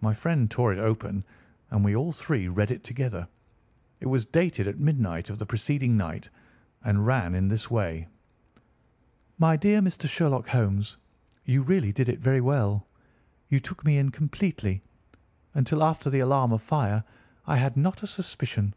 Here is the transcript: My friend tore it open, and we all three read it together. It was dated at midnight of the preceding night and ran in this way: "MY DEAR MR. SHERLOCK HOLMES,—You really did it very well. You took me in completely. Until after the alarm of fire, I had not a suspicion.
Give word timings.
My 0.00 0.14
friend 0.14 0.48
tore 0.48 0.72
it 0.72 0.78
open, 0.78 1.24
and 1.72 1.84
we 1.84 1.96
all 1.96 2.12
three 2.12 2.46
read 2.46 2.70
it 2.70 2.84
together. 2.84 3.26
It 3.98 4.06
was 4.06 4.24
dated 4.24 4.68
at 4.68 4.78
midnight 4.78 5.30
of 5.30 5.40
the 5.40 5.46
preceding 5.46 5.96
night 5.96 6.28
and 6.84 7.04
ran 7.08 7.34
in 7.34 7.48
this 7.48 7.68
way: 7.68 8.06
"MY 9.38 9.56
DEAR 9.56 9.80
MR. 9.80 10.08
SHERLOCK 10.08 10.46
HOLMES,—You 10.46 11.62
really 11.62 11.90
did 11.92 12.08
it 12.08 12.20
very 12.20 12.40
well. 12.40 12.86
You 13.48 13.58
took 13.58 13.84
me 13.84 13.98
in 13.98 14.10
completely. 14.12 14.80
Until 15.54 15.82
after 15.82 16.08
the 16.08 16.20
alarm 16.20 16.52
of 16.52 16.62
fire, 16.62 17.02
I 17.44 17.56
had 17.56 17.76
not 17.76 18.04
a 18.04 18.06
suspicion. 18.06 18.74